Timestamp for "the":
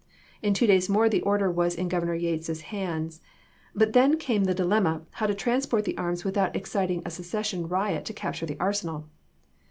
1.09-1.21, 4.45-4.55, 5.85-5.95, 8.47-8.57